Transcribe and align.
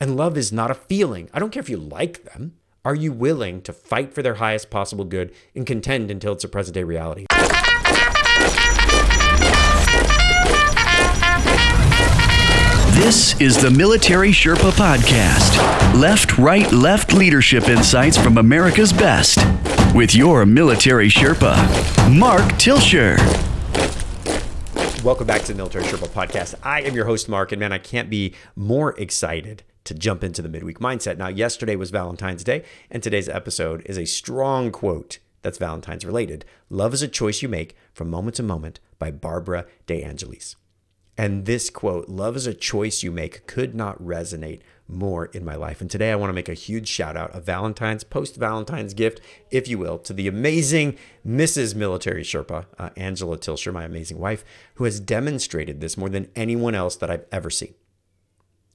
And 0.00 0.16
love 0.16 0.36
is 0.36 0.52
not 0.52 0.70
a 0.70 0.74
feeling. 0.74 1.28
I 1.34 1.40
don't 1.40 1.50
care 1.50 1.60
if 1.60 1.68
you 1.68 1.76
like 1.76 2.22
them. 2.22 2.54
Are 2.84 2.94
you 2.94 3.10
willing 3.10 3.60
to 3.62 3.72
fight 3.72 4.14
for 4.14 4.22
their 4.22 4.34
highest 4.34 4.70
possible 4.70 5.04
good 5.04 5.34
and 5.56 5.66
contend 5.66 6.08
until 6.08 6.34
it's 6.34 6.44
a 6.44 6.48
present 6.48 6.76
day 6.76 6.84
reality? 6.84 7.26
This 12.94 13.40
is 13.40 13.60
the 13.60 13.72
Military 13.76 14.30
Sherpa 14.30 14.70
Podcast. 14.70 16.00
Left, 16.00 16.38
right, 16.38 16.70
left 16.70 17.12
leadership 17.12 17.68
insights 17.68 18.16
from 18.16 18.38
America's 18.38 18.92
best. 18.92 19.38
With 19.96 20.14
your 20.14 20.46
military 20.46 21.08
Sherpa, 21.08 21.56
Mark 22.16 22.44
Tilsher. 22.52 23.18
Welcome 25.02 25.26
back 25.26 25.42
to 25.42 25.48
the 25.48 25.56
Military 25.56 25.84
Sherpa 25.84 26.08
Podcast. 26.08 26.54
I 26.62 26.82
am 26.82 26.94
your 26.94 27.06
host, 27.06 27.28
Mark, 27.28 27.50
and 27.50 27.58
man, 27.58 27.72
I 27.72 27.78
can't 27.78 28.08
be 28.08 28.34
more 28.54 28.98
excited 29.00 29.64
to 29.88 29.94
jump 29.94 30.22
into 30.22 30.42
the 30.42 30.48
midweek 30.50 30.80
mindset. 30.80 31.16
Now, 31.16 31.28
yesterday 31.28 31.74
was 31.74 31.90
Valentine's 31.90 32.44
Day, 32.44 32.62
and 32.90 33.02
today's 33.02 33.28
episode 33.28 33.82
is 33.86 33.96
a 33.96 34.04
strong 34.04 34.70
quote 34.70 35.18
that's 35.40 35.56
Valentine's 35.56 36.04
related. 36.04 36.44
Love 36.68 36.92
is 36.92 37.00
a 37.00 37.08
choice 37.08 37.40
you 37.40 37.48
make 37.48 37.74
from 37.94 38.10
moment 38.10 38.36
to 38.36 38.42
moment 38.42 38.80
by 38.98 39.10
Barbara 39.10 39.64
De 39.86 40.02
Angelis. 40.04 40.56
And 41.16 41.46
this 41.46 41.70
quote, 41.70 42.08
love 42.08 42.36
is 42.36 42.46
a 42.46 42.54
choice 42.54 43.02
you 43.02 43.10
make, 43.10 43.46
could 43.46 43.74
not 43.74 44.00
resonate 44.00 44.60
more 44.86 45.26
in 45.26 45.44
my 45.44 45.54
life. 45.54 45.80
And 45.80 45.90
today 45.90 46.12
I 46.12 46.16
want 46.16 46.28
to 46.28 46.34
make 46.34 46.48
a 46.48 46.54
huge 46.54 46.86
shout 46.86 47.16
out, 47.16 47.34
a 47.34 47.40
Valentine's, 47.40 48.04
post 48.04 48.36
Valentine's 48.36 48.94
gift, 48.94 49.20
if 49.50 49.66
you 49.68 49.78
will, 49.78 49.98
to 50.00 50.12
the 50.12 50.28
amazing 50.28 50.96
Mrs. 51.26 51.74
Military 51.74 52.22
Sherpa, 52.22 52.66
uh, 52.78 52.90
Angela 52.96 53.38
Tilsher, 53.38 53.72
my 53.72 53.84
amazing 53.84 54.18
wife, 54.18 54.44
who 54.74 54.84
has 54.84 55.00
demonstrated 55.00 55.80
this 55.80 55.96
more 55.96 56.08
than 56.08 56.30
anyone 56.36 56.74
else 56.74 56.94
that 56.96 57.10
I've 57.10 57.26
ever 57.32 57.50
seen. 57.50 57.74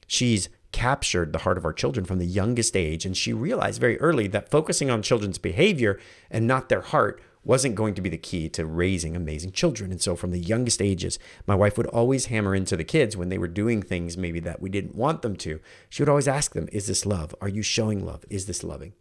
She's 0.08 0.50
captured 0.74 1.32
the 1.32 1.40
heart 1.40 1.58
of 1.58 1.64
our 1.64 1.72
children 1.72 2.06
from 2.06 2.20
the 2.20 2.26
youngest 2.26 2.76
age, 2.76 3.06
and 3.06 3.16
she 3.16 3.32
realized 3.32 3.80
very 3.80 3.98
early 4.02 4.28
that 4.28 4.52
focusing 4.52 4.90
on 4.90 5.02
children's 5.02 5.38
behavior 5.38 5.98
and 6.30 6.46
not 6.46 6.68
their 6.68 6.82
heart 6.82 7.22
wasn't 7.46 7.76
going 7.76 7.94
to 7.94 8.02
be 8.02 8.10
the 8.10 8.18
key 8.18 8.50
to 8.50 8.66
raising 8.66 9.16
amazing 9.16 9.52
children. 9.52 9.92
And 9.92 10.02
so 10.02 10.16
from 10.16 10.32
the 10.32 10.40
youngest 10.40 10.82
ages, 10.82 11.20
my 11.48 11.56
wife 11.56 11.78
would 11.78 11.88
always 11.88 12.26
hammer 12.26 12.56
into 12.56 12.76
the 12.76 12.84
kids 12.84 13.16
when 13.16 13.30
they 13.30 13.38
were 13.38 13.48
doing 13.48 13.82
things 13.82 14.18
maybe 14.18 14.40
that 14.42 14.62
we 14.62 14.70
didn't 14.70 14.96
want 14.96 15.22
them 15.22 15.36
to. 15.38 15.60
She 15.90 16.02
would 16.02 16.10
always 16.10 16.28
ask 16.28 16.54
them, 16.54 16.70
Is 16.72 16.88
this 16.88 17.06
love? 17.06 17.36
Are 17.42 17.50
you 17.50 17.62
showing 17.62 18.06
love? 18.06 18.26
Is 18.30 18.46
this 18.46 18.64
loving? 18.64 18.94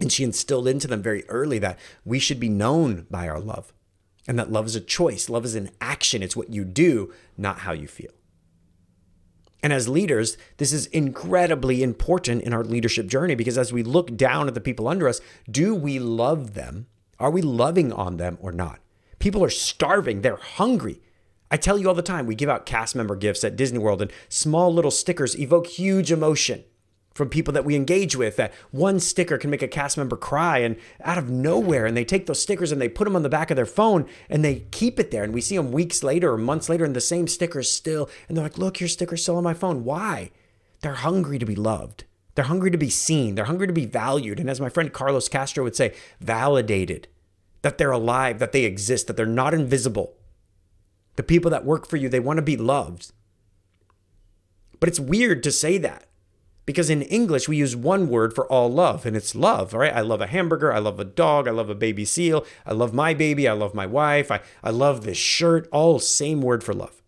And 0.00 0.12
she 0.12 0.24
instilled 0.24 0.68
into 0.68 0.88
them 0.88 1.02
very 1.02 1.26
early 1.28 1.58
that 1.60 1.78
we 2.04 2.18
should 2.18 2.40
be 2.40 2.48
known 2.50 3.06
by 3.10 3.28
our 3.28 3.40
love 3.40 3.72
and 4.26 4.38
that 4.38 4.50
love 4.50 4.66
is 4.66 4.76
a 4.76 4.80
choice. 4.80 5.28
Love 5.28 5.44
is 5.44 5.54
an 5.54 5.70
action. 5.80 6.22
It's 6.22 6.36
what 6.36 6.52
you 6.52 6.64
do, 6.64 7.12
not 7.36 7.60
how 7.60 7.72
you 7.72 7.86
feel. 7.86 8.10
And 9.62 9.72
as 9.72 9.88
leaders, 9.88 10.36
this 10.58 10.72
is 10.72 10.86
incredibly 10.86 11.82
important 11.82 12.42
in 12.42 12.52
our 12.52 12.62
leadership 12.62 13.06
journey 13.06 13.34
because 13.34 13.58
as 13.58 13.72
we 13.72 13.82
look 13.82 14.16
down 14.16 14.48
at 14.48 14.54
the 14.54 14.60
people 14.60 14.86
under 14.86 15.08
us, 15.08 15.20
do 15.50 15.74
we 15.74 15.98
love 15.98 16.54
them 16.54 16.86
are 17.18 17.30
we 17.30 17.42
loving 17.42 17.92
on 17.92 18.16
them 18.16 18.38
or 18.40 18.52
not? 18.52 18.80
People 19.18 19.42
are 19.42 19.50
starving, 19.50 20.20
they're 20.20 20.36
hungry. 20.36 21.00
I 21.50 21.56
tell 21.56 21.78
you 21.78 21.88
all 21.88 21.94
the 21.94 22.02
time, 22.02 22.26
we 22.26 22.34
give 22.34 22.48
out 22.48 22.66
cast 22.66 22.94
member 22.94 23.16
gifts 23.16 23.44
at 23.44 23.56
Disney 23.56 23.78
World, 23.78 24.02
and 24.02 24.12
small 24.28 24.72
little 24.72 24.90
stickers 24.90 25.38
evoke 25.38 25.66
huge 25.66 26.12
emotion 26.12 26.64
from 27.16 27.30
people 27.30 27.52
that 27.54 27.64
we 27.64 27.74
engage 27.74 28.14
with. 28.14 28.36
That 28.36 28.52
one 28.70 29.00
sticker 29.00 29.38
can 29.38 29.50
make 29.50 29.62
a 29.62 29.68
cast 29.68 29.96
member 29.96 30.16
cry, 30.16 30.58
and 30.58 30.76
out 31.02 31.18
of 31.18 31.30
nowhere, 31.30 31.86
and 31.86 31.96
they 31.96 32.04
take 32.04 32.26
those 32.26 32.42
stickers 32.42 32.70
and 32.70 32.80
they 32.80 32.88
put 32.88 33.04
them 33.04 33.16
on 33.16 33.22
the 33.22 33.28
back 33.28 33.50
of 33.50 33.56
their 33.56 33.66
phone 33.66 34.06
and 34.28 34.44
they 34.44 34.66
keep 34.70 35.00
it 35.00 35.10
there. 35.10 35.24
And 35.24 35.32
we 35.32 35.40
see 35.40 35.56
them 35.56 35.72
weeks 35.72 36.02
later 36.02 36.32
or 36.32 36.38
months 36.38 36.68
later, 36.68 36.84
and 36.84 36.94
the 36.94 37.00
same 37.00 37.26
sticker 37.26 37.60
is 37.60 37.72
still, 37.72 38.10
and 38.28 38.36
they're 38.36 38.44
like, 38.44 38.58
Look, 38.58 38.80
your 38.80 38.88
sticker's 38.88 39.22
still 39.22 39.36
on 39.36 39.44
my 39.44 39.54
phone. 39.54 39.84
Why? 39.84 40.30
They're 40.80 40.94
hungry 40.94 41.38
to 41.38 41.46
be 41.46 41.56
loved. 41.56 42.04
They're 42.34 42.44
hungry 42.44 42.70
to 42.70 42.78
be 42.78 42.90
seen. 42.90 43.34
They're 43.34 43.46
hungry 43.46 43.66
to 43.66 43.72
be 43.72 43.86
valued. 43.86 44.38
And 44.38 44.50
as 44.50 44.60
my 44.60 44.68
friend 44.68 44.92
Carlos 44.92 45.28
Castro 45.28 45.64
would 45.64 45.74
say, 45.74 45.94
validated 46.20 47.08
that 47.62 47.78
they're 47.78 47.90
alive, 47.90 48.38
that 48.38 48.52
they 48.52 48.64
exist, 48.64 49.06
that 49.06 49.16
they're 49.16 49.26
not 49.26 49.54
invisible. 49.54 50.14
The 51.16 51.22
people 51.22 51.50
that 51.50 51.64
work 51.64 51.86
for 51.86 51.96
you, 51.96 52.08
they 52.08 52.20
want 52.20 52.36
to 52.36 52.42
be 52.42 52.56
loved. 52.56 53.10
But 54.78 54.90
it's 54.90 55.00
weird 55.00 55.42
to 55.42 55.50
say 55.50 55.78
that 55.78 56.06
because 56.66 56.90
in 56.90 57.02
English, 57.02 57.48
we 57.48 57.56
use 57.56 57.74
one 57.74 58.08
word 58.08 58.34
for 58.34 58.46
all 58.46 58.70
love, 58.70 59.06
and 59.06 59.16
it's 59.16 59.34
love, 59.34 59.72
right? 59.72 59.94
I 59.94 60.00
love 60.00 60.20
a 60.20 60.26
hamburger. 60.26 60.72
I 60.72 60.78
love 60.78 61.00
a 61.00 61.04
dog. 61.04 61.48
I 61.48 61.52
love 61.52 61.70
a 61.70 61.74
baby 61.74 62.04
seal. 62.04 62.44
I 62.66 62.72
love 62.72 62.92
my 62.92 63.14
baby. 63.14 63.48
I 63.48 63.52
love 63.52 63.74
my 63.74 63.86
wife. 63.86 64.30
I, 64.30 64.40
I 64.62 64.70
love 64.70 65.04
this 65.04 65.16
shirt. 65.16 65.68
All 65.72 65.98
same 65.98 66.42
word 66.42 66.62
for 66.62 66.74
love 66.74 67.02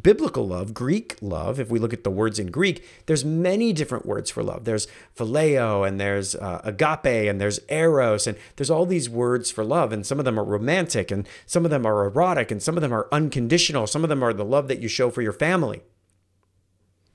biblical 0.00 0.46
love, 0.46 0.74
Greek 0.74 1.16
love, 1.20 1.60
if 1.60 1.70
we 1.70 1.78
look 1.78 1.92
at 1.92 2.04
the 2.04 2.10
words 2.10 2.38
in 2.38 2.50
Greek, 2.50 2.84
there's 3.06 3.24
many 3.24 3.72
different 3.72 4.04
words 4.04 4.30
for 4.30 4.42
love. 4.42 4.64
There's 4.64 4.88
phileo 5.16 5.86
and 5.86 6.00
there's 6.00 6.34
uh, 6.34 6.60
agape 6.64 7.28
and 7.28 7.40
there's 7.40 7.60
eros 7.68 8.26
and 8.26 8.36
there's 8.56 8.70
all 8.70 8.86
these 8.86 9.08
words 9.08 9.50
for 9.50 9.64
love 9.64 9.92
and 9.92 10.04
some 10.04 10.18
of 10.18 10.24
them 10.24 10.38
are 10.38 10.44
romantic 10.44 11.10
and 11.10 11.28
some 11.46 11.64
of 11.64 11.70
them 11.70 11.86
are 11.86 12.04
erotic 12.06 12.50
and 12.50 12.62
some 12.62 12.76
of 12.76 12.82
them 12.82 12.92
are 12.92 13.08
unconditional. 13.12 13.86
Some 13.86 14.02
of 14.02 14.08
them 14.08 14.22
are 14.22 14.32
the 14.32 14.44
love 14.44 14.68
that 14.68 14.80
you 14.80 14.88
show 14.88 15.10
for 15.10 15.22
your 15.22 15.32
family. 15.32 15.82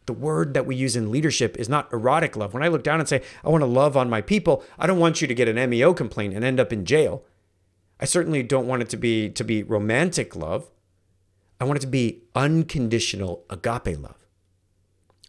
The 0.10 0.14
word 0.14 0.56
that 0.56 0.66
we 0.66 0.76
use 0.76 0.96
in 0.96 1.12
leadership 1.12 1.56
is 1.60 1.70
not 1.70 1.94
erotic 1.94 2.36
love. 2.36 2.56
When 2.56 2.64
I 2.64 2.68
look 2.68 2.84
down 2.84 3.00
and 3.00 3.08
say, 3.08 3.22
I 3.46 3.50
want 3.50 3.62
to 3.62 3.68
love 3.68 3.96
on 3.96 4.10
my 4.10 4.22
people, 4.22 4.64
I 4.80 4.88
don't 4.88 4.98
want 4.98 5.22
you 5.22 5.28
to 5.28 5.36
get 5.36 5.48
an 5.48 5.70
MEO 5.70 5.94
complaint 5.94 6.34
and 6.34 6.44
end 6.44 6.60
up 6.60 6.74
in 6.74 6.84
jail. 6.84 7.24
I 8.00 8.06
certainly 8.06 8.42
don't 8.42 8.66
want 8.66 8.82
it 8.82 8.90
to 8.90 8.98
be 8.98 9.30
to 9.30 9.44
be 9.44 9.62
romantic 9.62 10.36
love. 10.36 10.72
I 11.62 11.66
want 11.66 11.78
it 11.78 11.82
to 11.82 11.88
be 11.88 12.24
unconditional 12.34 13.46
agape 13.52 14.00
love. 14.00 14.26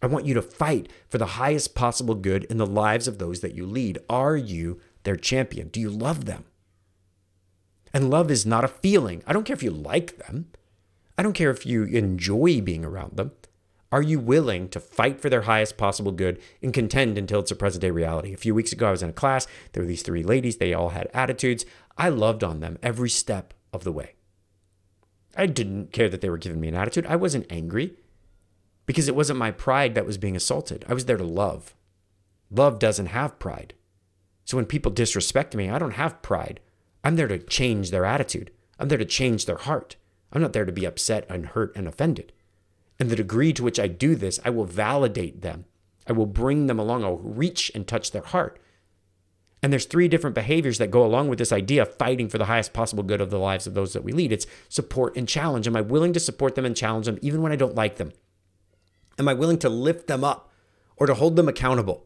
I 0.01 0.07
want 0.07 0.25
you 0.25 0.33
to 0.33 0.41
fight 0.41 0.91
for 1.07 1.19
the 1.19 1.37
highest 1.37 1.75
possible 1.75 2.15
good 2.15 2.45
in 2.45 2.57
the 2.57 2.65
lives 2.65 3.07
of 3.07 3.19
those 3.19 3.41
that 3.41 3.53
you 3.53 3.67
lead. 3.67 3.99
Are 4.09 4.35
you 4.35 4.81
their 5.03 5.15
champion? 5.15 5.67
Do 5.67 5.79
you 5.79 5.91
love 5.91 6.25
them? 6.25 6.45
And 7.93 8.09
love 8.09 8.31
is 8.31 8.47
not 8.47 8.65
a 8.65 8.67
feeling. 8.67 9.21
I 9.27 9.33
don't 9.33 9.43
care 9.43 9.55
if 9.55 9.61
you 9.61 9.69
like 9.69 10.17
them. 10.17 10.47
I 11.19 11.21
don't 11.21 11.33
care 11.33 11.51
if 11.51 11.67
you 11.67 11.83
enjoy 11.83 12.61
being 12.61 12.83
around 12.83 13.17
them. 13.17 13.33
Are 13.91 14.01
you 14.01 14.19
willing 14.19 14.69
to 14.69 14.79
fight 14.79 15.19
for 15.19 15.29
their 15.29 15.41
highest 15.41 15.77
possible 15.77 16.13
good 16.13 16.39
and 16.61 16.73
contend 16.73 17.17
until 17.17 17.41
it's 17.41 17.51
a 17.51 17.55
present 17.55 17.81
day 17.81 17.91
reality? 17.91 18.33
A 18.33 18.37
few 18.37 18.55
weeks 18.55 18.71
ago, 18.71 18.87
I 18.87 18.91
was 18.91 19.03
in 19.03 19.09
a 19.09 19.13
class. 19.13 19.47
There 19.73 19.83
were 19.83 19.87
these 19.87 20.01
three 20.01 20.23
ladies. 20.23 20.57
They 20.57 20.73
all 20.73 20.89
had 20.89 21.09
attitudes. 21.13 21.65
I 21.97 22.07
loved 22.07 22.43
on 22.43 22.61
them 22.61 22.79
every 22.81 23.09
step 23.09 23.53
of 23.73 23.83
the 23.83 23.91
way. 23.91 24.15
I 25.35 25.45
didn't 25.45 25.91
care 25.91 26.09
that 26.09 26.21
they 26.21 26.29
were 26.29 26.37
giving 26.37 26.61
me 26.61 26.69
an 26.69 26.75
attitude. 26.75 27.05
I 27.05 27.17
wasn't 27.17 27.51
angry 27.51 27.95
because 28.85 29.07
it 29.07 29.15
wasn't 29.15 29.39
my 29.39 29.51
pride 29.51 29.95
that 29.95 30.05
was 30.05 30.17
being 30.17 30.35
assaulted. 30.35 30.85
I 30.87 30.93
was 30.93 31.05
there 31.05 31.17
to 31.17 31.23
love. 31.23 31.75
Love 32.49 32.79
doesn't 32.79 33.07
have 33.07 33.39
pride. 33.39 33.73
So 34.45 34.57
when 34.57 34.65
people 34.65 34.91
disrespect 34.91 35.55
me, 35.55 35.69
I 35.69 35.79
don't 35.79 35.91
have 35.91 36.21
pride. 36.21 36.59
I'm 37.03 37.15
there 37.15 37.27
to 37.27 37.39
change 37.39 37.91
their 37.91 38.05
attitude. 38.05 38.51
I'm 38.79 38.87
there 38.87 38.97
to 38.97 39.05
change 39.05 39.45
their 39.45 39.57
heart. 39.57 39.95
I'm 40.33 40.41
not 40.41 40.53
there 40.53 40.65
to 40.65 40.71
be 40.71 40.85
upset 40.85 41.25
and 41.29 41.47
hurt 41.47 41.75
and 41.75 41.87
offended. 41.87 42.31
And 43.01 43.09
the 43.09 43.15
degree 43.15 43.51
to 43.53 43.63
which 43.63 43.79
I 43.79 43.87
do 43.87 44.13
this, 44.15 44.39
I 44.45 44.51
will 44.51 44.65
validate 44.65 45.41
them. 45.41 45.65
I 46.05 46.11
will 46.11 46.27
bring 46.27 46.67
them 46.67 46.77
along. 46.77 47.03
I'll 47.03 47.17
reach 47.17 47.71
and 47.73 47.87
touch 47.87 48.11
their 48.11 48.21
heart. 48.21 48.59
And 49.63 49.73
there's 49.73 49.85
three 49.85 50.07
different 50.07 50.35
behaviors 50.35 50.77
that 50.77 50.91
go 50.91 51.03
along 51.03 51.27
with 51.27 51.39
this 51.39 51.51
idea 51.51 51.81
of 51.81 51.95
fighting 51.95 52.29
for 52.29 52.37
the 52.37 52.45
highest 52.45 52.73
possible 52.73 53.01
good 53.01 53.19
of 53.19 53.31
the 53.31 53.39
lives 53.39 53.65
of 53.65 53.73
those 53.73 53.93
that 53.93 54.03
we 54.03 54.11
lead. 54.11 54.31
It's 54.31 54.45
support 54.69 55.17
and 55.17 55.27
challenge. 55.27 55.65
Am 55.65 55.75
I 55.75 55.81
willing 55.81 56.13
to 56.13 56.19
support 56.19 56.53
them 56.53 56.63
and 56.63 56.77
challenge 56.77 57.07
them 57.07 57.17
even 57.23 57.41
when 57.41 57.51
I 57.51 57.55
don't 57.55 57.73
like 57.73 57.95
them? 57.95 58.11
Am 59.17 59.27
I 59.27 59.33
willing 59.33 59.57
to 59.57 59.69
lift 59.69 60.05
them 60.05 60.23
up 60.23 60.51
or 60.95 61.07
to 61.07 61.15
hold 61.15 61.37
them 61.37 61.49
accountable? 61.49 62.05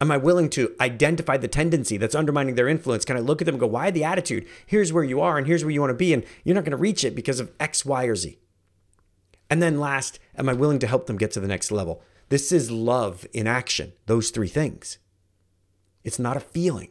Am 0.00 0.10
I 0.10 0.16
willing 0.16 0.50
to 0.50 0.74
identify 0.80 1.36
the 1.36 1.46
tendency 1.46 1.96
that's 1.96 2.16
undermining 2.16 2.56
their 2.56 2.66
influence? 2.66 3.04
Can 3.04 3.16
I 3.16 3.20
look 3.20 3.40
at 3.40 3.46
them 3.46 3.54
and 3.54 3.60
go, 3.60 3.68
why 3.68 3.92
the 3.92 4.02
attitude? 4.02 4.44
Here's 4.66 4.92
where 4.92 5.04
you 5.04 5.20
are 5.20 5.38
and 5.38 5.46
here's 5.46 5.62
where 5.62 5.70
you 5.70 5.80
want 5.80 5.90
to 5.90 5.94
be, 5.94 6.12
and 6.12 6.24
you're 6.42 6.56
not 6.56 6.64
going 6.64 6.72
to 6.72 6.76
reach 6.76 7.04
it 7.04 7.14
because 7.14 7.38
of 7.38 7.52
X, 7.60 7.84
Y, 7.84 8.06
or 8.06 8.16
Z. 8.16 8.40
And 9.50 9.62
then 9.62 9.80
last, 9.80 10.18
am 10.36 10.48
I 10.48 10.52
willing 10.52 10.78
to 10.80 10.86
help 10.86 11.06
them 11.06 11.16
get 11.16 11.30
to 11.32 11.40
the 11.40 11.48
next 11.48 11.70
level? 11.70 12.02
This 12.28 12.52
is 12.52 12.70
love 12.70 13.26
in 13.32 13.46
action, 13.46 13.92
those 14.06 14.30
three 14.30 14.48
things. 14.48 14.98
It's 16.04 16.18
not 16.18 16.36
a 16.36 16.40
feeling. 16.40 16.90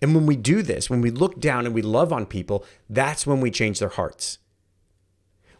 And 0.00 0.14
when 0.14 0.26
we 0.26 0.36
do 0.36 0.62
this, 0.62 0.90
when 0.90 1.00
we 1.00 1.10
look 1.10 1.38
down 1.38 1.66
and 1.66 1.74
we 1.74 1.82
love 1.82 2.12
on 2.12 2.26
people, 2.26 2.64
that's 2.88 3.26
when 3.26 3.40
we 3.40 3.50
change 3.50 3.78
their 3.78 3.88
hearts. 3.90 4.38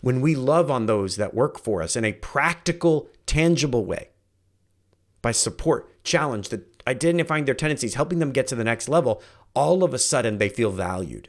When 0.00 0.20
we 0.20 0.34
love 0.34 0.70
on 0.70 0.86
those 0.86 1.16
that 1.16 1.34
work 1.34 1.60
for 1.60 1.80
us 1.82 1.94
in 1.94 2.04
a 2.04 2.12
practical, 2.14 3.08
tangible 3.24 3.84
way, 3.84 4.08
by 5.20 5.30
support, 5.30 6.02
challenge, 6.02 6.48
the, 6.48 6.64
identifying 6.88 7.44
their 7.44 7.54
tendencies, 7.54 7.94
helping 7.94 8.18
them 8.18 8.32
get 8.32 8.48
to 8.48 8.56
the 8.56 8.64
next 8.64 8.88
level, 8.88 9.22
all 9.54 9.84
of 9.84 9.94
a 9.94 9.98
sudden 9.98 10.38
they 10.38 10.48
feel 10.48 10.72
valued. 10.72 11.28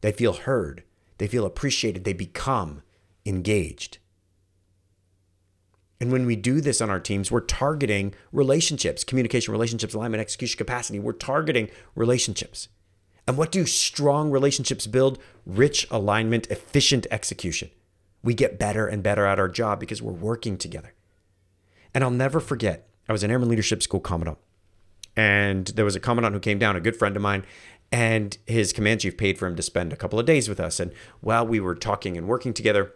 They 0.00 0.12
feel 0.12 0.34
heard. 0.34 0.84
They 1.18 1.26
feel 1.26 1.44
appreciated. 1.44 2.04
They 2.04 2.12
become 2.12 2.82
engaged. 3.26 3.98
And 6.00 6.12
when 6.12 6.26
we 6.26 6.36
do 6.36 6.60
this 6.60 6.80
on 6.80 6.90
our 6.90 7.00
teams, 7.00 7.30
we're 7.30 7.40
targeting 7.40 8.14
relationships, 8.30 9.02
communication, 9.02 9.52
relationships, 9.52 9.94
alignment, 9.94 10.20
execution 10.20 10.58
capacity. 10.58 10.98
We're 10.98 11.12
targeting 11.12 11.70
relationships. 11.94 12.68
And 13.26 13.36
what 13.36 13.50
do 13.50 13.66
strong 13.66 14.30
relationships 14.30 14.86
build? 14.86 15.18
Rich 15.46 15.88
alignment, 15.90 16.48
efficient 16.48 17.06
execution. 17.10 17.70
We 18.22 18.34
get 18.34 18.58
better 18.58 18.86
and 18.86 19.02
better 19.02 19.26
at 19.26 19.38
our 19.38 19.48
job 19.48 19.80
because 19.80 20.02
we're 20.02 20.12
working 20.12 20.58
together. 20.58 20.92
And 21.94 22.04
I'll 22.04 22.10
never 22.10 22.40
forget, 22.40 22.88
I 23.08 23.12
was 23.12 23.22
an 23.22 23.30
Airman 23.30 23.48
Leadership 23.48 23.82
School 23.82 24.00
Commandant. 24.00 24.38
And 25.16 25.68
there 25.68 25.84
was 25.84 25.96
a 25.96 26.00
Commandant 26.00 26.34
who 26.34 26.40
came 26.40 26.58
down, 26.58 26.76
a 26.76 26.80
good 26.80 26.96
friend 26.96 27.16
of 27.16 27.22
mine, 27.22 27.44
and 27.90 28.36
his 28.46 28.72
command 28.72 29.00
chief 29.00 29.16
paid 29.16 29.38
for 29.38 29.46
him 29.46 29.56
to 29.56 29.62
spend 29.62 29.92
a 29.92 29.96
couple 29.96 30.20
of 30.20 30.26
days 30.26 30.48
with 30.48 30.60
us. 30.60 30.78
And 30.78 30.92
while 31.20 31.46
we 31.46 31.58
were 31.58 31.74
talking 31.74 32.18
and 32.18 32.28
working 32.28 32.52
together, 32.52 32.92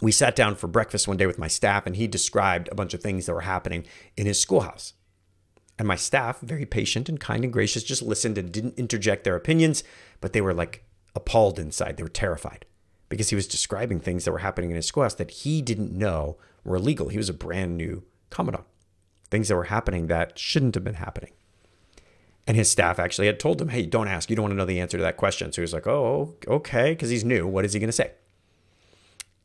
we 0.00 0.12
sat 0.12 0.36
down 0.36 0.54
for 0.54 0.68
breakfast 0.68 1.08
one 1.08 1.16
day 1.16 1.26
with 1.26 1.38
my 1.38 1.48
staff, 1.48 1.86
and 1.86 1.96
he 1.96 2.06
described 2.06 2.68
a 2.70 2.74
bunch 2.74 2.94
of 2.94 3.02
things 3.02 3.26
that 3.26 3.34
were 3.34 3.40
happening 3.42 3.84
in 4.16 4.26
his 4.26 4.40
schoolhouse. 4.40 4.94
And 5.78 5.86
my 5.86 5.96
staff, 5.96 6.40
very 6.40 6.66
patient 6.66 7.08
and 7.08 7.20
kind 7.20 7.44
and 7.44 7.52
gracious, 7.52 7.82
just 7.82 8.02
listened 8.02 8.38
and 8.38 8.50
didn't 8.50 8.78
interject 8.78 9.24
their 9.24 9.36
opinions, 9.36 9.84
but 10.20 10.32
they 10.32 10.40
were 10.40 10.54
like 10.54 10.84
appalled 11.14 11.58
inside. 11.58 11.96
They 11.96 12.02
were 12.02 12.08
terrified 12.08 12.64
because 13.08 13.30
he 13.30 13.36
was 13.36 13.46
describing 13.46 14.00
things 14.00 14.24
that 14.24 14.32
were 14.32 14.38
happening 14.38 14.70
in 14.70 14.76
his 14.76 14.86
schoolhouse 14.86 15.14
that 15.14 15.30
he 15.30 15.62
didn't 15.62 15.92
know 15.92 16.36
were 16.64 16.76
illegal. 16.76 17.08
He 17.08 17.16
was 17.16 17.28
a 17.28 17.34
brand 17.34 17.76
new 17.76 18.02
commandant, 18.30 18.66
things 19.30 19.48
that 19.48 19.56
were 19.56 19.64
happening 19.64 20.08
that 20.08 20.38
shouldn't 20.38 20.74
have 20.74 20.84
been 20.84 20.94
happening. 20.94 21.32
And 22.46 22.56
his 22.56 22.70
staff 22.70 22.98
actually 22.98 23.26
had 23.26 23.38
told 23.38 23.60
him, 23.60 23.68
hey, 23.68 23.84
don't 23.84 24.08
ask. 24.08 24.30
You 24.30 24.36
don't 24.36 24.44
want 24.44 24.52
to 24.52 24.56
know 24.56 24.64
the 24.64 24.80
answer 24.80 24.96
to 24.96 25.02
that 25.02 25.16
question. 25.16 25.52
So 25.52 25.60
he 25.60 25.64
was 25.64 25.74
like, 25.74 25.86
oh, 25.86 26.34
okay, 26.46 26.92
because 26.92 27.10
he's 27.10 27.24
new. 27.24 27.46
What 27.46 27.64
is 27.64 27.72
he 27.74 27.78
going 27.78 27.88
to 27.88 27.92
say? 27.92 28.12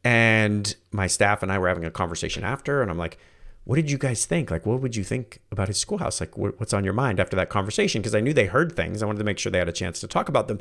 And 0.04 0.76
my 0.92 1.08
staff 1.08 1.44
and 1.44 1.52
I 1.52 1.58
were 1.58 1.68
having 1.68 1.86
a 1.86 1.92
conversation 1.92 2.44
after, 2.44 2.82
and 2.82 2.92
I'm 2.92 2.98
like, 2.98 3.18
what 3.66 3.78
did 3.78 3.90
you 3.90 3.98
guys 3.98 4.26
think? 4.26 4.52
Like, 4.52 4.66
what 4.66 4.82
would 4.82 4.96
you 4.96 5.04
think 5.04 5.40
about 5.52 5.70
his 5.70 5.78
schoolhouse? 5.78 6.20
Like, 6.20 6.38
what's 6.38 6.74
on 6.74 6.84
your 6.84 6.94
mind 6.94 7.20
after 7.20 7.38
that 7.38 7.50
conversation? 7.50 8.02
Because 8.02 8.14
I 8.14 8.20
knew 8.20 8.34
they 8.34 8.48
heard 8.48 8.76
things. 8.76 9.02
I 9.02 9.06
wanted 9.06 9.20
to 9.20 9.24
make 9.24 9.40
sure 9.40 9.52
they 9.52 9.60
had 9.60 9.70
a 9.70 9.74
chance 9.74 10.02
to 10.02 10.08
talk 10.08 10.28
about 10.28 10.50
them. 10.50 10.60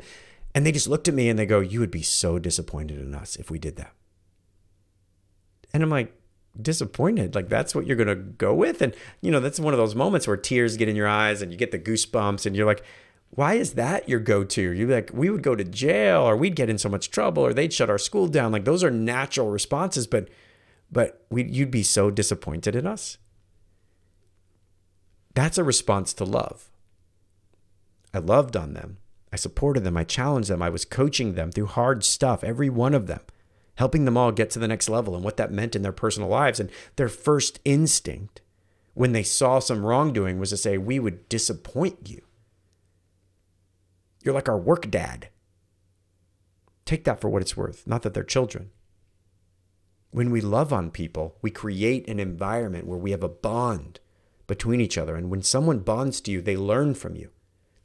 And 0.55 0.65
they 0.65 0.71
just 0.71 0.87
looked 0.87 1.09
at 1.09 1.13
me 1.13 1.27
and 1.27 1.37
they 1.37 1.45
go, 1.45 1.59
You 1.59 1.81
would 1.81 1.91
be 1.91 2.03
so 2.03 2.39
disappointed 2.39 2.99
in 2.99 3.13
us 3.13 3.35
if 3.35 3.51
we 3.51 3.59
did 3.59 3.75
that. 3.75 3.93
And 5.73 5.83
I'm 5.83 5.89
like, 5.89 6.15
disappointed. 6.61 7.35
Like 7.35 7.49
that's 7.49 7.73
what 7.73 7.85
you're 7.85 7.97
going 7.97 8.07
to 8.07 8.15
go 8.15 8.53
with. 8.53 8.81
And, 8.81 8.95
you 9.21 9.31
know, 9.31 9.39
that's 9.39 9.59
one 9.59 9.73
of 9.73 9.79
those 9.79 9.95
moments 9.95 10.27
where 10.27 10.37
tears 10.37 10.77
get 10.77 10.87
in 10.87 10.95
your 10.95 11.07
eyes 11.07 11.41
and 11.41 11.51
you 11.51 11.57
get 11.57 11.71
the 11.71 11.79
goosebumps 11.79 12.45
and 12.45 12.55
you're 12.55 12.65
like, 12.65 12.83
why 13.35 13.55
is 13.55 13.73
that 13.73 14.07
your 14.07 14.19
go-to? 14.19 14.61
You're 14.61 14.89
like, 14.89 15.09
we 15.11 15.31
would 15.31 15.41
go 15.41 15.55
to 15.55 15.63
jail 15.63 16.21
or 16.21 16.37
we'd 16.37 16.55
get 16.55 16.69
in 16.69 16.77
so 16.77 16.87
much 16.87 17.09
trouble 17.09 17.43
or 17.43 17.51
they'd 17.51 17.73
shut 17.73 17.89
our 17.89 17.97
school 17.97 18.27
down. 18.27 18.51
Like 18.51 18.65
those 18.65 18.83
are 18.83 18.91
natural 18.91 19.49
responses, 19.49 20.05
but, 20.05 20.29
but 20.91 21.25
we, 21.31 21.43
you'd 21.45 21.71
be 21.71 21.81
so 21.81 22.11
disappointed 22.11 22.75
in 22.75 22.85
us. 22.85 23.17
That's 25.33 25.57
a 25.57 25.63
response 25.63 26.13
to 26.13 26.25
love. 26.25 26.69
I 28.13 28.19
loved 28.19 28.55
on 28.55 28.75
them. 28.75 28.97
I 29.31 29.35
supported 29.35 29.83
them. 29.83 29.97
I 29.97 30.03
challenged 30.03 30.49
them. 30.49 30.61
I 30.61 30.69
was 30.69 30.85
coaching 30.85 31.33
them 31.33 31.51
through 31.51 31.65
hard 31.65 32.03
stuff, 32.03 32.43
every 32.43 32.69
one 32.69 32.93
of 32.93 33.07
them, 33.07 33.21
helping 33.75 34.05
them 34.05 34.15
all 34.15 34.31
get 34.31 34.51
to 34.51 34.59
the 34.59 34.67
next 34.67 34.89
level 34.89 35.15
and 35.15 35.23
what 35.23 35.37
that 35.37 35.51
meant 35.51 35.75
in 35.75 35.81
their 35.81 35.91
personal 35.91 36.29
lives. 36.29 36.59
And 36.59 36.69
their 36.97 37.09
first 37.09 37.59
instinct 37.65 38.41
when 38.93 39.11
they 39.11 39.23
saw 39.23 39.57
some 39.57 39.83
wrongdoing 39.83 40.37
was 40.37 40.51
to 40.51 40.57
say, 40.57 40.77
We 40.77 40.99
would 40.99 41.27
disappoint 41.29 42.07
you. 42.07 42.21
You're 44.23 44.33
like 44.33 44.49
our 44.49 44.57
work 44.57 44.89
dad. 44.89 45.29
Take 46.85 47.03
that 47.03 47.21
for 47.21 47.29
what 47.29 47.41
it's 47.41 47.57
worth, 47.57 47.85
not 47.85 48.01
that 48.01 48.13
they're 48.13 48.23
children. 48.23 48.71
When 50.11 50.31
we 50.31 50.41
love 50.41 50.71
on 50.71 50.91
people, 50.91 51.37
we 51.41 51.51
create 51.51 52.07
an 52.07 52.19
environment 52.19 52.87
where 52.87 52.97
we 52.97 53.11
have 53.11 53.23
a 53.23 53.29
bond 53.29 53.99
between 54.47 54.81
each 54.81 54.97
other. 54.97 55.15
And 55.15 55.29
when 55.29 55.41
someone 55.41 55.79
bonds 55.79 56.21
to 56.21 56.31
you, 56.31 56.41
they 56.41 56.55
learn 56.55 56.93
from 56.93 57.15
you. 57.15 57.31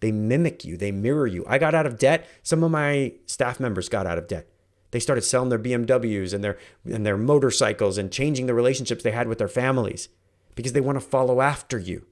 They 0.00 0.12
mimic 0.12 0.64
you, 0.64 0.76
they 0.76 0.92
mirror 0.92 1.26
you. 1.26 1.44
I 1.48 1.58
got 1.58 1.74
out 1.74 1.86
of 1.86 1.98
debt. 1.98 2.26
Some 2.42 2.62
of 2.62 2.70
my 2.70 3.14
staff 3.26 3.58
members 3.58 3.88
got 3.88 4.06
out 4.06 4.18
of 4.18 4.28
debt. 4.28 4.48
They 4.90 5.00
started 5.00 5.22
selling 5.22 5.48
their 5.48 5.58
BMWs 5.58 6.32
and 6.32 6.42
their 6.42 6.56
and 6.84 7.04
their 7.04 7.16
motorcycles 7.16 7.98
and 7.98 8.12
changing 8.12 8.46
the 8.46 8.54
relationships 8.54 9.02
they 9.02 9.10
had 9.10 9.28
with 9.28 9.38
their 9.38 9.48
families 9.48 10.08
because 10.54 10.72
they 10.72 10.80
want 10.80 10.96
to 10.96 11.06
follow 11.06 11.40
after 11.40 11.78
you. 11.78 12.06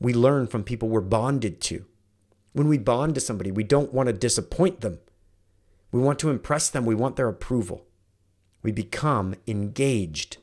We 0.00 0.12
learn 0.12 0.46
from 0.46 0.64
people 0.64 0.88
we're 0.88 1.00
bonded 1.00 1.60
to. 1.62 1.86
When 2.52 2.68
we 2.68 2.78
bond 2.78 3.14
to 3.14 3.20
somebody, 3.20 3.50
we 3.50 3.64
don't 3.64 3.94
want 3.94 4.08
to 4.08 4.12
disappoint 4.12 4.80
them. 4.80 4.98
We 5.90 6.00
want 6.00 6.18
to 6.20 6.30
impress 6.30 6.68
them. 6.68 6.84
We 6.84 6.94
want 6.94 7.16
their 7.16 7.28
approval. 7.28 7.86
We 8.62 8.72
become 8.72 9.34
engaged. 9.46 10.38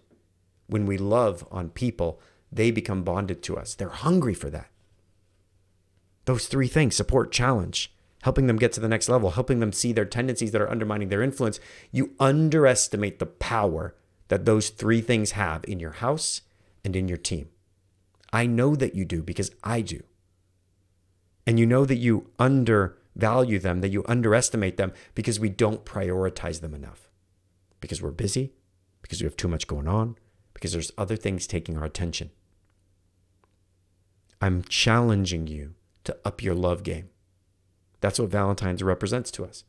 When 0.67 0.85
we 0.85 0.97
love 0.97 1.45
on 1.51 1.69
people, 1.69 2.19
they 2.51 2.71
become 2.71 3.03
bonded 3.03 3.41
to 3.43 3.57
us. 3.57 3.75
They're 3.75 3.89
hungry 3.89 4.33
for 4.33 4.49
that. 4.49 4.69
Those 6.25 6.47
three 6.47 6.67
things 6.67 6.95
support, 6.95 7.31
challenge, 7.31 7.91
helping 8.23 8.47
them 8.47 8.57
get 8.57 8.71
to 8.73 8.79
the 8.79 8.89
next 8.89 9.09
level, 9.09 9.31
helping 9.31 9.59
them 9.59 9.71
see 9.71 9.93
their 9.93 10.05
tendencies 10.05 10.51
that 10.51 10.61
are 10.61 10.69
undermining 10.69 11.09
their 11.09 11.23
influence. 11.23 11.59
You 11.91 12.13
underestimate 12.19 13.19
the 13.19 13.25
power 13.25 13.95
that 14.27 14.45
those 14.45 14.69
three 14.69 15.01
things 15.01 15.31
have 15.31 15.63
in 15.67 15.79
your 15.79 15.93
house 15.93 16.41
and 16.83 16.95
in 16.95 17.07
your 17.07 17.17
team. 17.17 17.49
I 18.31 18.45
know 18.45 18.75
that 18.75 18.93
you 18.93 19.05
do 19.05 19.23
because 19.23 19.51
I 19.63 19.81
do. 19.81 20.03
And 21.49 21.57
you 21.57 21.65
know 21.65 21.83
that 21.83 21.95
you 21.95 22.29
undervalue 22.37 23.57
them, 23.57 23.81
that 23.81 23.89
you 23.89 24.05
underestimate 24.07 24.77
them 24.77 24.93
because 25.15 25.39
we 25.39 25.49
don't 25.49 25.83
prioritize 25.83 26.61
them 26.61 26.75
enough. 26.75 27.09
Because 27.79 28.03
we're 28.03 28.11
busy, 28.11 28.53
because 29.01 29.19
we 29.19 29.25
have 29.25 29.35
too 29.35 29.47
much 29.47 29.65
going 29.65 29.87
on, 29.87 30.15
because 30.53 30.73
there's 30.73 30.91
other 30.95 31.15
things 31.15 31.47
taking 31.47 31.75
our 31.75 31.85
attention. 31.85 32.29
I'm 34.39 34.61
challenging 34.61 35.47
you 35.47 35.73
to 36.03 36.15
up 36.23 36.43
your 36.43 36.53
love 36.53 36.83
game. 36.83 37.09
That's 37.99 38.19
what 38.19 38.29
Valentine's 38.29 38.83
represents 38.83 39.31
to 39.31 39.43
us. 39.43 39.63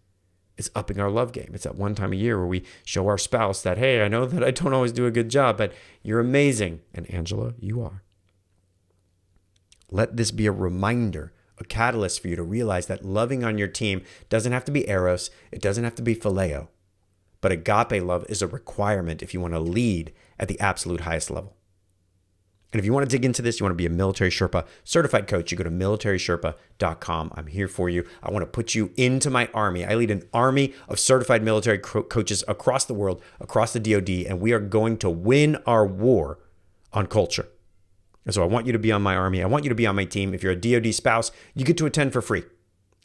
It's 0.59 0.69
upping 0.75 1.01
our 1.01 1.11
love 1.11 1.33
game. 1.33 1.53
It's 1.55 1.65
that 1.65 1.77
one 1.77 1.95
time 1.95 2.13
a 2.13 2.17
year 2.17 2.37
where 2.37 2.47
we 2.47 2.67
show 2.85 3.09
our 3.09 3.17
spouse 3.17 3.63
that, 3.63 3.79
hey, 3.79 4.05
I 4.05 4.09
know 4.09 4.27
that 4.27 4.45
I 4.45 4.51
don't 4.51 4.75
always 4.75 4.93
do 4.93 5.07
a 5.07 5.11
good 5.11 5.31
job, 5.31 5.57
but 5.57 5.73
you're 6.03 6.21
amazing. 6.21 6.83
And 6.93 7.11
Angela, 7.11 7.55
you 7.59 7.81
are. 7.81 8.03
Let 9.91 10.19
this 10.19 10.31
be 10.31 10.45
a 10.45 10.53
reminder, 10.53 11.33
a 11.61 11.65
catalyst 11.65 12.21
for 12.21 12.29
you 12.29 12.37
to 12.37 12.43
realize 12.43 12.87
that 12.87 13.05
loving 13.05 13.45
on 13.45 13.59
your 13.59 13.69
team 13.69 14.03
doesn't 14.29 14.53
have 14.53 14.65
to 14.65 14.73
be 14.73 14.89
eros, 14.89 15.31
it 15.53 15.61
doesn't 15.61 15.85
have 15.85 15.95
to 15.97 16.03
be 16.03 16.15
phileo, 16.15 16.69
but 17.41 17.53
agape 17.53 18.03
love 18.03 18.25
is 18.29 18.43
a 18.43 18.47
requirement 18.47 19.23
if 19.23 19.35
you 19.35 19.41
want 19.41 19.55
to 19.55 19.61
lead 19.61 20.13
at 20.39 20.49
the 20.49 20.59
absolute 20.61 21.03
highest 21.03 21.31
level. 21.31 21.57
And 22.73 22.79
if 22.79 22.87
you 22.87 22.93
want 22.93 23.09
to 23.09 23.11
dig 23.11 23.25
into 23.25 23.43
this, 23.43 23.59
you 23.59 23.65
want 23.65 23.73
to 23.73 23.83
be 23.83 23.87
a 23.87 23.91
military 23.91 24.31
Sherpa 24.31 24.65
certified 24.85 25.27
coach, 25.27 25.51
you 25.51 25.59
go 25.59 25.65
to 25.65 25.71
militarySherpa.com. 25.71 27.33
I'm 27.35 27.49
here 27.49 27.67
for 27.67 27.89
you. 27.89 28.07
I 28.23 28.31
want 28.31 28.43
to 28.43 28.47
put 28.47 28.75
you 28.75 28.93
into 28.97 29.29
my 29.29 29.49
army. 29.53 29.85
I 29.85 29.95
lead 29.95 30.11
an 30.11 30.23
army 30.33 30.75
of 30.89 31.01
certified 31.01 31.43
military 31.43 31.79
co- 31.79 32.05
coaches 32.05 32.45
across 32.47 32.85
the 32.85 32.95
world, 32.95 33.23
across 33.41 33.73
the 33.73 33.81
DoD, 33.81 34.27
and 34.27 34.41
we 34.41 34.53
are 34.53 34.61
going 34.61 34.99
to 34.99 35.11
win 35.11 35.57
our 35.67 35.85
war 35.85 36.39
on 36.93 37.07
culture. 37.07 37.49
And 38.25 38.35
so 38.35 38.43
I 38.43 38.47
want 38.47 38.67
you 38.67 38.73
to 38.73 38.79
be 38.79 38.93
on 38.93 39.03
my 39.03 39.17
army. 39.17 39.43
I 39.43 39.47
want 39.47 39.65
you 39.65 39.69
to 39.71 39.75
be 39.75 39.87
on 39.87 39.97
my 39.97 40.05
team. 40.05 40.35
If 40.35 40.43
you're 40.43 40.53
a 40.53 40.57
DoD 40.57 40.95
spouse, 40.95 41.33
you 41.55 41.65
get 41.65 41.79
to 41.79 41.87
attend 41.87 42.13
for 42.13 42.21
free. 42.21 42.45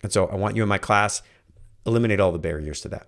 And 0.03 0.11
so 0.11 0.27
I 0.27 0.35
want 0.35 0.55
you 0.55 0.63
in 0.63 0.69
my 0.69 0.77
class. 0.77 1.21
Eliminate 1.85 2.19
all 2.19 2.31
the 2.31 2.39
barriers 2.39 2.81
to 2.81 2.89
that 2.89 3.07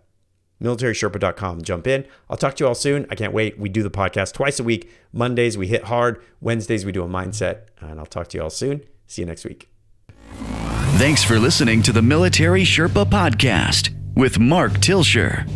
militarySherpa.com. 0.62 1.62
Jump 1.62 1.88
in. 1.88 2.06
I'll 2.30 2.38
talk 2.38 2.56
to 2.56 2.64
you 2.64 2.68
all 2.68 2.76
soon. 2.76 3.06
I 3.10 3.16
can't 3.16 3.34
wait. 3.34 3.60
We 3.60 3.70
do 3.70 3.84
the 3.84 3.90
podcast 3.90 4.34
twice 4.34 4.60
a 4.60 4.64
week. 4.64 4.92
Mondays, 5.14 5.58
we 5.58 5.68
hit 5.68 5.86
hard. 5.86 6.22
Wednesdays, 6.42 6.86
we 6.86 6.92
do 6.92 7.04
a 7.04 7.08
mindset. 7.08 7.68
And 7.80 8.00
I'll 8.00 8.06
talk 8.06 8.28
to 8.30 8.38
you 8.38 8.44
all 8.44 8.50
soon. 8.50 8.84
See 9.06 9.22
you 9.22 9.26
next 9.26 9.46
week. 9.46 9.70
Thanks 10.98 11.24
for 11.24 11.40
listening 11.40 11.84
to 11.84 11.92
the 11.92 12.02
Military 12.02 12.64
Sherpa 12.64 13.06
Podcast 13.06 13.94
with 14.16 14.40
Mark 14.40 14.74
Tilsher. 14.74 15.48